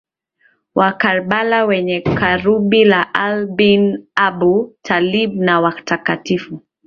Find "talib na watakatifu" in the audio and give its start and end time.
4.81-6.61